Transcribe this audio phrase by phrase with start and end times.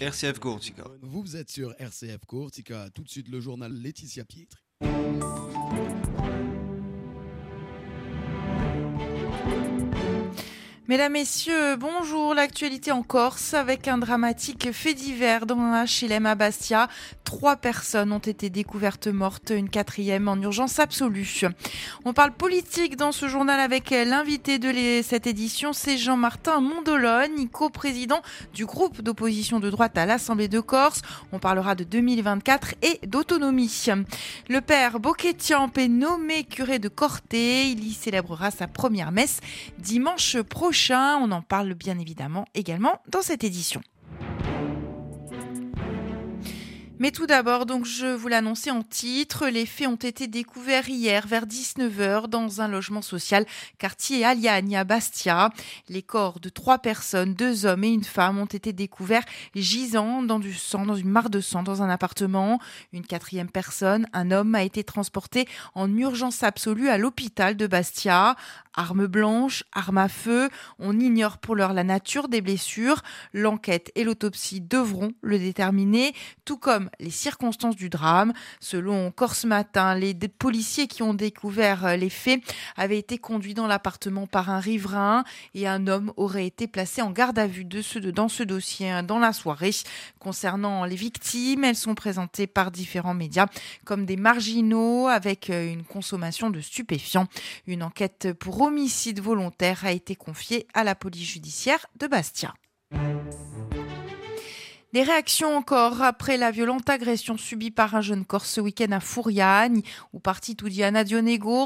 [0.00, 0.82] RCF Courtica.
[1.02, 2.88] Vous êtes sur RCF Courtica.
[2.92, 4.58] Tout de suite, le journal Laetitia Pietri.
[10.88, 12.34] Mesdames, Messieurs, bonjour.
[12.34, 16.88] L'actualité en Corse avec un dramatique fait divers dans un HLM à Bastia.
[17.24, 21.42] Trois personnes ont été découvertes mortes, une quatrième en urgence absolue.
[22.04, 24.70] On parle politique dans ce journal avec l'invité de
[25.02, 28.20] cette édition, c'est Jean-Martin Mondologne, co-président
[28.52, 31.00] du groupe d'opposition de droite à l'Assemblée de Corse.
[31.32, 33.86] On parlera de 2024 et d'autonomie.
[34.48, 37.68] Le père Boquetiamp est nommé curé de Corté.
[37.68, 39.40] Il y célébrera sa première messe
[39.78, 41.16] dimanche prochain.
[41.16, 43.80] On en parle bien évidemment également dans cette édition.
[47.00, 51.26] Mais tout d'abord, donc je vous l'annonçais en titre, les faits ont été découverts hier
[51.26, 53.46] vers 19h dans un logement social
[53.78, 55.50] quartier Aliagne à Bastia.
[55.88, 59.24] Les corps de trois personnes, deux hommes et une femme, ont été découverts
[59.56, 62.60] gisant dans du sang, dans une mare de sang dans un appartement.
[62.92, 68.36] Une quatrième personne, un homme, a été transporté en urgence absolue à l'hôpital de Bastia.
[68.76, 70.48] Arme blanche, arme à feu,
[70.80, 73.02] on ignore pour l'heure la nature des blessures.
[73.32, 76.12] L'enquête et l'autopsie devront le déterminer,
[76.44, 78.32] tout comme les circonstances du drame.
[78.60, 82.40] Selon Corse Matin, les policiers qui ont découvert euh, les faits
[82.76, 85.24] avaient été conduits dans l'appartement par un riverain
[85.54, 89.18] et un homme aurait été placé en garde à vue dans ce dossier hein, dans
[89.18, 89.72] la soirée.
[90.18, 93.46] Concernant les victimes, elles sont présentées par différents médias
[93.84, 97.26] comme des marginaux avec euh, une consommation de stupéfiants.
[97.66, 102.54] Une enquête pour homicide volontaire a été confiée à la police judiciaire de Bastia.
[104.94, 109.00] Des réactions encore après la violente agression subie par un jeune Corse ce week-end à
[109.00, 110.82] Fouriagne, où parti tout dit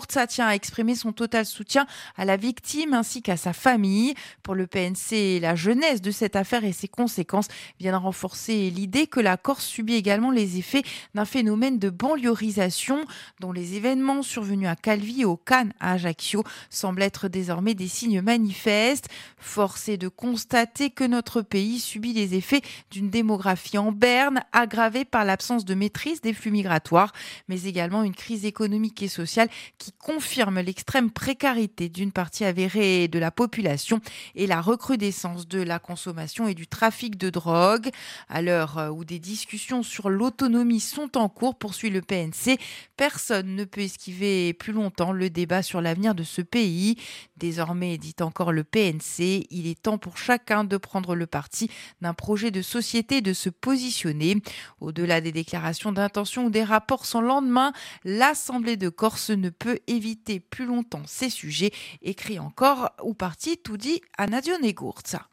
[0.08, 4.14] ça tient à exprimer son total soutien à la victime ainsi qu'à sa famille.
[4.42, 9.20] Pour le PNC, la jeunesse de cette affaire et ses conséquences viennent renforcer l'idée que
[9.20, 10.82] la Corse subit également les effets
[11.14, 13.04] d'un phénomène de banliorisation
[13.40, 17.88] dont les événements survenus à Calvi et au Cannes à Ajaccio semblent être désormais des
[17.88, 19.10] signes manifestes.
[19.36, 25.04] Force est de constater que notre pays subit les effets d'une démographie en berne, aggravée
[25.04, 27.12] par l'absence de maîtrise des flux migratoires,
[27.48, 29.48] mais également une crise économique et sociale
[29.78, 34.00] qui confirme l'extrême précarité d'une partie avérée de la population
[34.36, 37.90] et la recrudescence de la consommation et du trafic de drogue.
[38.28, 42.56] À l'heure où des discussions sur l'autonomie sont en cours, poursuit le PNC,
[42.96, 46.94] personne ne peut esquiver plus longtemps le débat sur l'avenir de ce pays.
[47.36, 51.68] Désormais, dit encore le PNC, il est temps pour chacun de prendre le parti
[52.00, 54.36] d'un projet de société de se positionner.
[54.80, 57.72] Au-delà des déclarations d'intention ou des rapports sans lendemain,
[58.04, 63.76] l'Assemblée de Corse ne peut éviter plus longtemps ces sujets, écrit encore ou parti tout
[63.76, 65.28] dit à Nadio Negurza.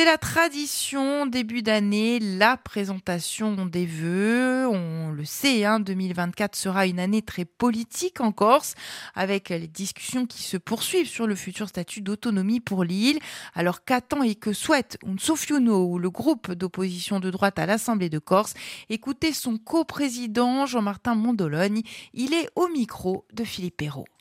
[0.00, 4.66] C'est la tradition début d'année, la présentation des vœux.
[4.66, 8.76] On le sait, 2024 hein, sera une année très politique en Corse,
[9.14, 13.18] avec les discussions qui se poursuivent sur le futur statut d'autonomie pour l'île.
[13.52, 18.18] Alors qu'attend et que souhaite Unsofiuno ou le groupe d'opposition de droite à l'Assemblée de
[18.18, 18.54] Corse?
[18.88, 21.82] Écoutez son coprésident Jean-Martin Mondologne.
[22.14, 24.19] Il est au micro de Philippe un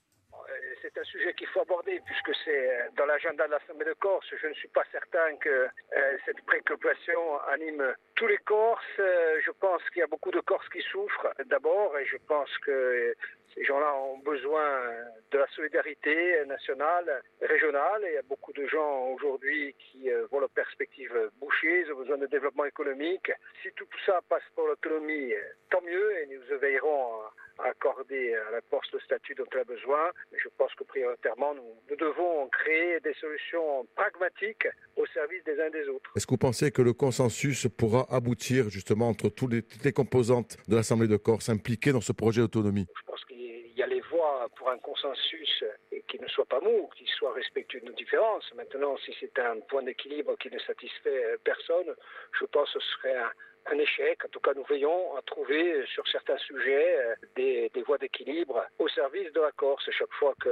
[1.12, 4.28] sujet qu'il faut aborder puisque c'est euh, dans l'agenda de l'Assemblée de Corse.
[4.42, 8.84] Je ne suis pas certain que euh, cette préoccupation anime tous les Corses.
[9.00, 12.50] Euh, je pense qu'il y a beaucoup de Corses qui souffrent d'abord et je pense
[12.60, 13.16] que
[13.56, 14.92] ces gens-là ont besoin
[15.32, 18.04] de la solidarité nationale, régionale.
[18.06, 21.98] Et il y a beaucoup de gens aujourd'hui qui voient leurs perspectives bouchées, ils ont
[21.98, 23.32] besoin de développement économique.
[23.64, 25.34] Si tout ça passe pour l'autonomie,
[25.72, 27.24] tant mieux et nous veillerons
[27.64, 30.12] accorder à la Corse le statut dont elle a besoin.
[30.32, 35.70] Mais je pense que prioritairement, nous, devons créer des solutions pragmatiques au service des uns
[35.70, 36.12] des autres.
[36.16, 39.54] Est-ce que vous pensez que le consensus pourra aboutir justement entre toutes
[39.84, 42.88] les, composantes de l'Assemblée de Corse impliquées dans ce projet d'autonomie?
[42.96, 45.64] Je pense qu'il y a les voies pour un consensus
[46.08, 48.52] qui ne soit pas mou, qui soit respectueux de nos différences.
[48.56, 51.94] Maintenant, si c'est un point d'équilibre qui ne satisfait personne,
[52.40, 53.32] je pense que ce serait un,
[53.68, 54.24] un échec.
[54.26, 58.88] En tout cas, nous veillons à trouver sur certains sujets euh, des, voies d'équilibre au
[58.90, 59.90] service de la Corse.
[59.92, 60.50] Chaque fois que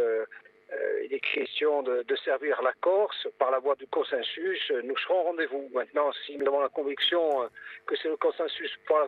[0.73, 5.23] euh, est question de, servir la Corse par la voie du consensus, nous serons au
[5.23, 5.69] rendez-vous.
[5.73, 7.47] Maintenant, si nous avons la conviction euh,
[7.85, 8.99] que c'est le consensus pour,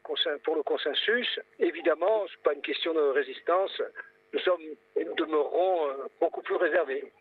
[0.44, 3.82] pour le consensus, évidemment, ce n'est pas une question de résistance.
[4.32, 4.62] Nous sommes
[4.96, 7.12] et nous demeurerons beaucoup plus réservés.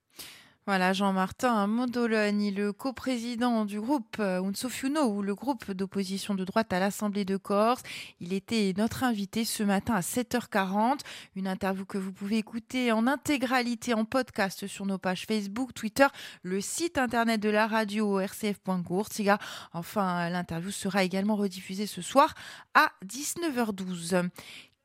[0.69, 6.71] Voilà, Jean-Martin Mondoloni, le coprésident du groupe euh, Unsofuno, ou le groupe d'opposition de droite
[6.75, 7.81] à l'Assemblée de Corse.
[8.21, 10.99] Il était notre invité ce matin à 7h40.
[11.37, 16.07] Une interview que vous pouvez écouter en intégralité en podcast sur nos pages Facebook, Twitter,
[16.43, 19.39] le site internet de la radio rcf.gourtiga.
[19.73, 22.35] Enfin, l'interview sera également rediffusée ce soir
[22.75, 24.29] à 19h12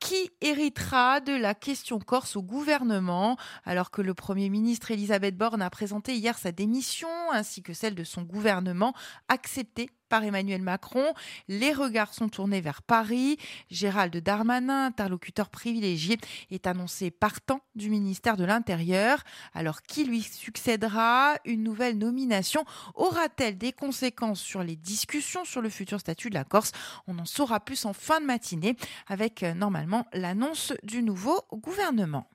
[0.03, 5.61] qui héritera de la question corse au gouvernement, alors que le Premier ministre Elisabeth Borne
[5.61, 8.93] a présenté hier sa démission ainsi que celle de son gouvernement
[9.29, 9.89] acceptée
[10.21, 11.13] Emmanuel Macron.
[11.47, 13.37] Les regards sont tournés vers Paris.
[13.71, 16.17] Gérald Darmanin, interlocuteur privilégié,
[16.51, 19.23] est annoncé partant du ministère de l'Intérieur.
[19.53, 21.35] Alors qui lui succédera?
[21.45, 22.65] Une nouvelle nomination
[22.95, 26.73] aura-t-elle des conséquences sur les discussions sur le futur statut de la Corse?
[27.07, 28.75] On en saura plus en fin de matinée
[29.07, 32.27] avec euh, normalement l'annonce du nouveau gouvernement.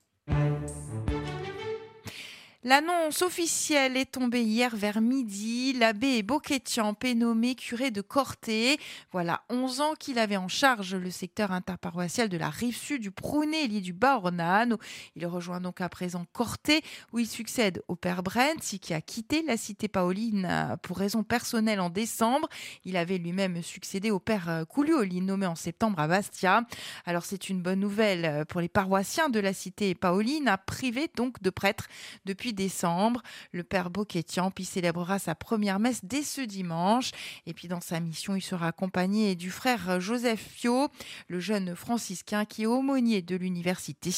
[2.64, 5.74] L'annonce officielle est tombée hier vers midi.
[5.74, 8.80] L'abbé Boquetiamp est nommé curé de Corté.
[9.12, 13.12] Voilà 11 ans qu'il avait en charge le secteur interparoissial de la rive sud du
[13.12, 14.76] Prouné, lit du Bas-Ornano.
[15.14, 16.82] Il rejoint donc à présent Corté,
[17.12, 21.78] où il succède au père Brent, qui a quitté la cité paoline pour raison personnelle
[21.78, 22.48] en décembre.
[22.84, 26.64] Il avait lui-même succédé au père Coulioli, nommé en septembre à Bastia.
[27.06, 31.50] Alors c'est une bonne nouvelle pour les paroissiens de la cité paoline, privé donc de
[31.50, 31.86] prêtres
[32.24, 33.22] depuis décembre.
[33.52, 37.12] Le père Boquetian puis célébrera sa première messe dès ce dimanche.
[37.46, 40.88] Et puis dans sa mission, il sera accompagné du frère Joseph Fio,
[41.28, 44.10] le jeune franciscain qui est aumônier de l'université.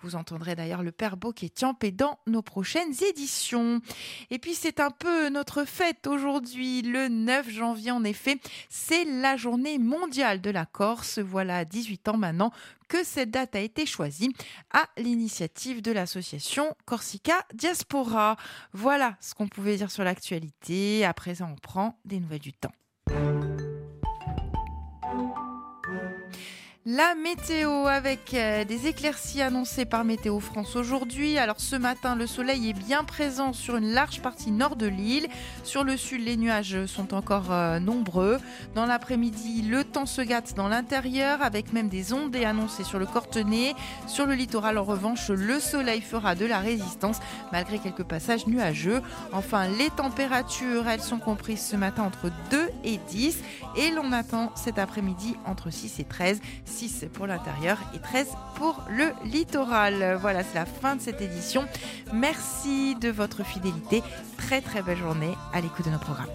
[0.00, 3.80] Vous entendrez d'ailleurs le père Boquetian dans nos prochaines éditions.
[4.30, 8.38] Et puis c'est un peu notre fête aujourd'hui, le 9 janvier en effet.
[8.68, 11.18] C'est la journée mondiale de la Corse.
[11.18, 12.52] Voilà 18 ans maintenant
[12.88, 14.32] que cette date a été choisie
[14.72, 18.36] à l'initiative de l'association Corsica Diaspora.
[18.72, 21.04] Voilà ce qu'on pouvait dire sur l'actualité.
[21.04, 22.72] À présent, on prend des nouvelles du temps.
[26.90, 31.36] La météo avec euh, des éclaircies annoncées par Météo France aujourd'hui.
[31.36, 35.26] Alors ce matin, le soleil est bien présent sur une large partie nord de l'île.
[35.64, 38.38] Sur le sud, les nuages sont encore euh, nombreux.
[38.74, 43.04] Dans l'après-midi, le temps se gâte dans l'intérieur avec même des ondes annoncées sur le
[43.04, 43.74] Cortenay.
[44.06, 47.18] Sur le littoral, en revanche, le soleil fera de la résistance
[47.52, 49.02] malgré quelques passages nuageux.
[49.34, 53.38] Enfin, les températures, elles sont comprises ce matin entre 2 et 10
[53.76, 56.40] et l'on attend cet après-midi entre 6 et 13.
[56.64, 60.18] 6 pour l'intérieur et 13 pour le littoral.
[60.20, 61.64] Voilà, c'est la fin de cette édition.
[62.12, 64.02] Merci de votre fidélité.
[64.36, 66.26] Très très belle journée à l'écoute de nos programmes.